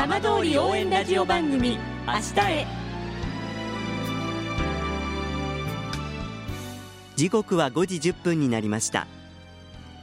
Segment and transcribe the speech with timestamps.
[0.00, 1.76] 浜通り応援ラジオ番組
[2.06, 2.66] 明日へ。
[7.16, 9.06] 時刻は5時1分になりました。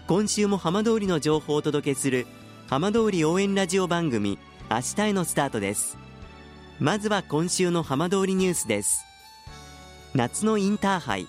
[0.05, 2.27] 今週も浜通りの情報をお届けする
[2.68, 4.37] 浜通り応援ラジオ番組
[4.69, 5.97] 明日へのスタートです。
[6.79, 9.04] まずは今週の浜通りニュースです。
[10.14, 11.27] 夏のインターハイ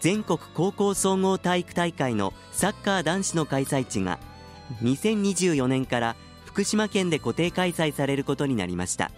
[0.00, 4.18] 全国高校総合体育大会のサッカー男子の開催地が
[4.82, 6.16] 2024年から
[6.50, 9.12] 福島県で固定開催されることになりました。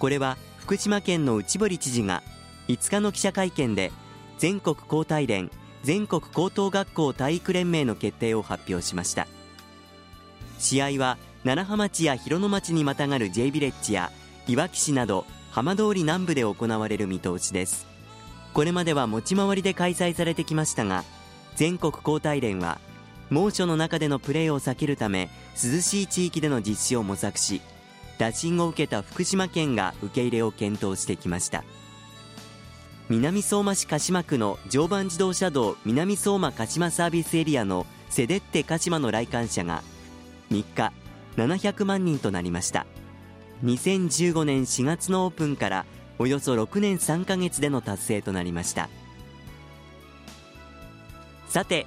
[0.00, 2.24] これは福島県の内堀知事が
[2.66, 3.92] 5日の記者会見で
[4.38, 5.52] 全国高体連
[5.84, 9.28] 全国高等学校体育連盟の決定を発表しました。
[10.58, 14.10] 試合は楢葉町や広野町にまたがる J ビレッジや
[14.48, 17.86] いわき市など浜通り南部で行われる見通しです。
[18.52, 21.04] これまでは持ち回りで開催されてきましたが
[21.54, 22.80] 全国高体連は
[23.32, 27.62] 猛暑の中でのプレーを避けるため涼しい地域での実施を模索し
[28.18, 31.64] 打診を受けた福島県が受け入れを検討してきました。
[33.08, 39.82] 南相馬市鹿島区の常磐自動車道南相馬鹿島サービスエリアのセデッテ鹿島の来館者が
[40.50, 40.92] 3日
[41.36, 42.86] 700万人となりました。
[43.64, 45.86] 2015年4月のオープンから
[46.18, 48.90] およそ6年3ヶ月での達成となりました。
[51.48, 51.86] さて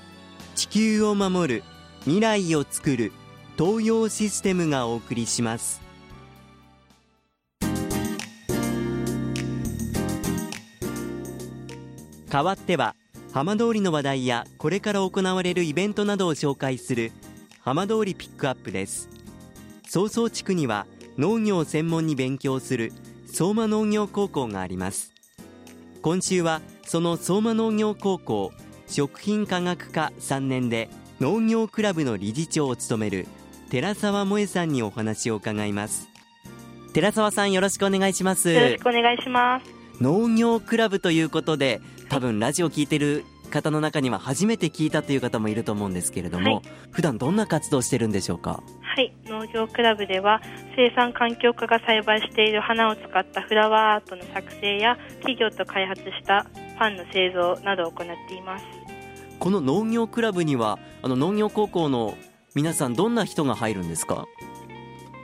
[0.61, 1.63] 地球を守る
[2.01, 3.11] 未来をつくる
[3.57, 5.81] 東洋システムがお送りします。
[12.29, 12.95] 代わっては
[13.33, 17.11] 浜通りの話題やこれから行われるイベントなどを紹介する
[17.61, 19.09] 浜通りピックアップです。
[19.89, 20.85] 早々地区には
[21.17, 22.93] 農業を専門に勉強する
[23.25, 25.11] 相馬農業高校があります。
[26.03, 28.51] 今週はその相馬農業高校
[28.91, 30.89] 食品科学科3年で
[31.21, 33.25] 農業クラブの理事長を務める
[33.69, 36.09] 寺澤萌さんにお話を伺います。
[36.93, 38.51] 寺澤さんよろしくお願いします。
[38.51, 39.65] よろしくお願いします。
[40.01, 41.79] 農業クラブということで
[42.09, 48.61] 多分ラジオ聞いてる方の中には初めて聞いたという方もいると思うんですけれども、はい、普段どんな活動してるんでしょうか？
[48.81, 49.15] はい。
[49.25, 50.41] 農業クラブでは
[50.75, 56.45] 生産環境課が栽培している花を使ったフラワーアートの作成や企業と開発した
[56.77, 58.65] パンの製造などを行っています
[59.41, 62.15] この農業クラブにはあの農業高校の
[62.53, 64.27] 皆さんどんな人が入るんですか？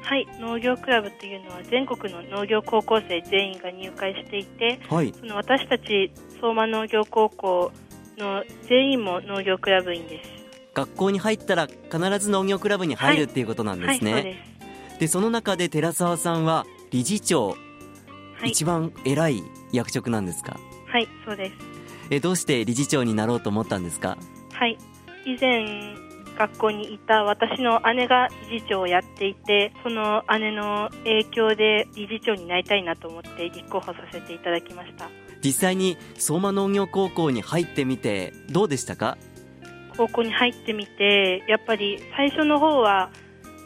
[0.02, 6.12] はい農業クラブというのは全国の農業高校生全員が入会していて、はい、その私たち
[6.42, 7.72] 相馬農業高校
[8.18, 10.32] の全員も農業クラブ員です。
[10.74, 14.36] 学校に入ったら必ず農業クラブに入るっていうことなんですね、はいはい、
[14.94, 17.56] そでその中で寺澤さんは理事長、
[18.44, 20.60] 一番偉い役職なんですか？
[20.88, 21.77] はいそうです
[22.10, 24.18] えどうして理事長になろうと思ったんですか？
[24.54, 24.78] はい。
[25.26, 25.96] 以前
[26.38, 35.10] 学校にいた私の姉が理事長をやっていてその姉の影響で理事長になりたいなと思って立候補させていただきました。
[35.44, 39.18] 実際に相馬農業高校に入ってみてどうでしたか？
[39.98, 43.10] 高校に入ってみてやっぱり最初の方は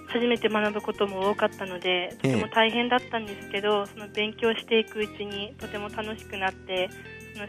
[0.07, 6.89] 初めて学ぶことも多かったのでとても大変だったんですけど、ええ、その勉強していくうちにとても楽しくなって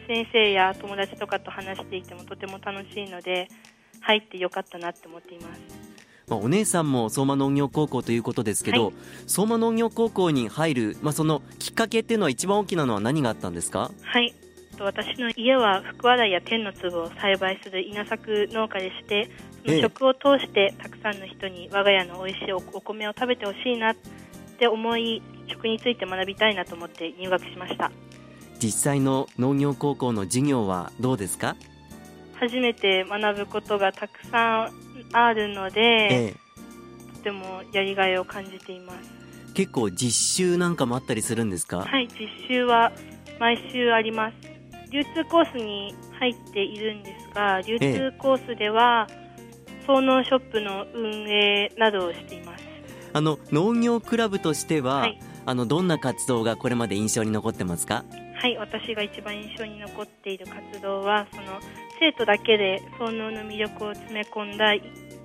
[0.06, 3.48] 先生や友達とかと話していてもとても楽しいので
[4.00, 5.60] 入ってよかったなって思っています。
[6.28, 8.94] まあ、お姉さんも相馬農業高校ということですけど、はい、
[9.26, 13.90] 相馬農業高校に入る、まあ、そのきっかけっていうのは一番大きなのは何があったんですか？
[14.02, 14.34] はい。
[14.80, 19.30] 私の家は福笑いや天の粒を栽培する稲作農家でして
[19.64, 23.96] その食を通してたくさんの人に我が家の美味しいお米を食べてほしいなっ
[24.58, 27.92] て思い食について学びたいなと思って入学しました
[28.62, 31.56] 実際の農業高校の授業はどうですか？
[32.34, 34.70] 初めて学ぶことがたくさん
[35.12, 36.34] あるので、ええ、
[37.16, 39.10] とてもやりがいを感じています。
[39.54, 41.80] 結構実習なんかもあったりするんですか？
[41.80, 42.92] はい実習は
[43.40, 44.34] 毎週あります。
[44.92, 49.08] 流通コースに入っているんですが流通コースでは、
[49.88, 52.64] 総農ショップの運営などをしています。
[53.12, 58.04] あの農業クラブとしては、はい、あのどんな活動がこれまで印象に残ってますか？
[58.42, 61.60] はい私が一番印象に残っている活動はその
[62.00, 64.82] 生徒だけで創能の魅力を詰め込んだイ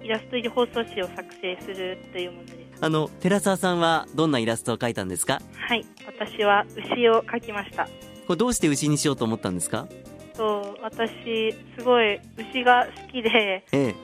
[0.07, 2.57] ラスト入り放送紙を作成するというものです。
[2.79, 5.41] あの寺澤さんはどんなイラストを描いたんですか？
[5.67, 7.85] はい私は牛を描きました。
[8.27, 9.87] これどうして牛にしようと思ったんですか？
[10.35, 13.95] と私すごい牛が好きでええ。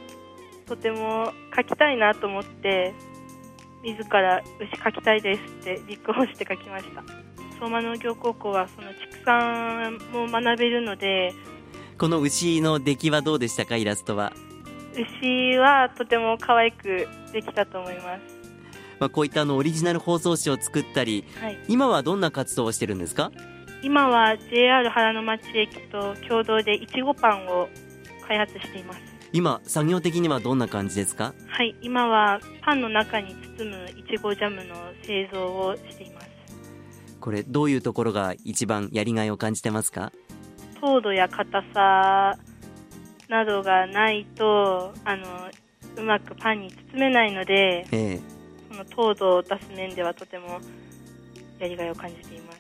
[0.65, 2.95] とても描きたいなと思って
[3.83, 7.03] 自ら牛描きたいですって立候補して描きました
[7.63, 11.33] 相馬農業高校はその畜産も学べるので
[11.97, 13.77] この牛の出来はどうでしたか？
[13.77, 14.33] イラストは、
[15.21, 18.21] 牛はとても可愛くできたと思います。
[18.99, 21.57] まあ、こういったあのオリジナル包装紙を作ったりはい。
[21.69, 23.31] 今はどんな活動をしてるんですか？
[23.81, 27.69] 今は JR 原の町駅と共同でいちごパンを
[28.27, 28.99] 開発しています。
[29.31, 31.33] 今作業的にはどんな感じですか？
[31.47, 36.32] はい今はパンの中に包むいちごジャムの製造をしています
[37.23, 40.11] これどういうところが一番やりがいを感じてますか？
[40.81, 42.37] 糖度や硬さ
[43.29, 45.25] などがないとあの
[45.95, 48.19] うまくパンに包めないのでええ。
[48.69, 50.59] その糖度を出す面ではとても
[51.59, 52.59] やりがいを感じています。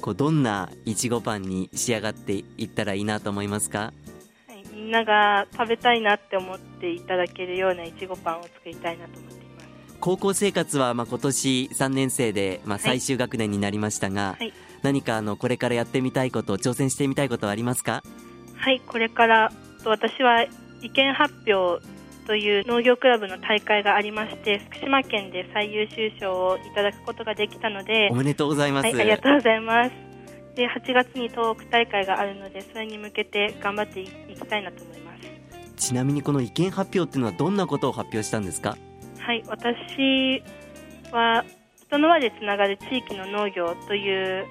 [0.00, 3.92] こうどんないちごパンに仕上がっていったらいいなと思いますか？
[4.46, 9.31] はい、みんなが食べたいなって思っていただけるようないちごパンを作りたいなと思います
[10.02, 12.82] 高校生活はまあ今年3年生でまあはい。
[12.82, 14.52] 最終学年になりましたが、はい。
[14.82, 18.02] 何かあのこれからやってみたいこと挑戦してみたいことはありますか？
[18.56, 19.52] はい、これから
[19.84, 20.44] と私は
[20.82, 21.86] 意見発表
[22.26, 29.92] という農業クラブの大会がありまして福島県で最優秀賞をいただくことができたのでおめでとうございます、はい、ありがとうございます。
[30.56, 35.22] で8月に東北大会があるのでそれに向けて頑張っていきたいなと思います。
[35.76, 38.76] ちなみにこの意見発表っていうのはどんなことを発表したんですか？
[39.24, 40.42] はい、私
[41.12, 41.44] は
[41.86, 44.46] 人の輪でつながる地域の農業という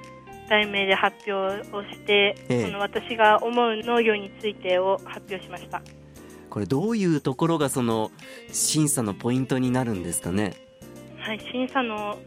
[0.50, 5.82] 題名で発表をして、ええその私が思う農業についてを発表しました。
[6.50, 8.12] これどういうところがその
[8.52, 10.54] 審査のポイントになるんですかね？
[11.20, 12.18] はい、審査の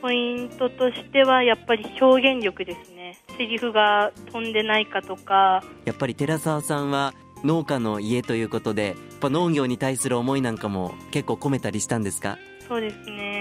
[0.00, 3.18] ポイントとしてはやっぱり表現力ですね。
[3.36, 7.14] セリフが飛んでないかとか、やっぱり寺澤さんは
[7.44, 12.38] 農家の家ということでやっぱ農業に対する思いなんかも結構込めたりしたんですか？
[12.66, 13.33] そうですね。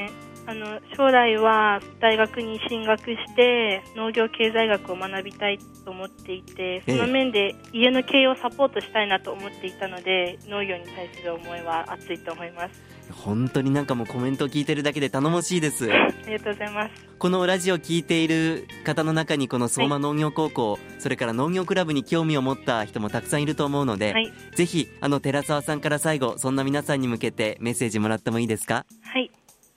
[0.54, 12.94] あの将来は大学に進学して農業経済学を学びたいと思っていてその面で家の経営をサポートしたいなと思っていたので農業に対する思いは熱いと思います。
[13.12, 15.92] 本当になんかもうコメントを聞いてるだけで頼もしいです。
[15.92, 17.06] ありがとうございます。
[17.20, 24.32] このラジオを聞いている方の中にこの相馬農業高校、それから農業クラブに興味を持った人もたくさんいると思うので、はい。
[24.56, 28.76] ぜひあの寺澤さんから最後そんな皆さんに向けてメッセージもらってもいいですか？
[28.76, 28.86] はい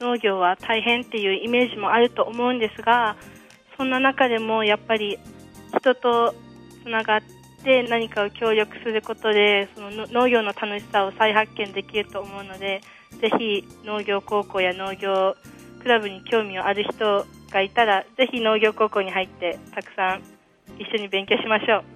[0.00, 3.16] 農業は大変っていうイメージもあると思うんですが
[3.76, 5.18] そんな中でもやっぱり
[5.78, 6.34] 人と
[6.82, 7.22] つながっ
[7.64, 12.80] て何かを協力することでその農業の楽しさを再発見できると思うので
[13.20, 15.34] ぜひ農業高校や農業
[15.82, 20.22] クラブに興味のある人がいたらぜひ農業高校に入ってたくさん
[20.78, 21.95] 一緒に勉強しましょう。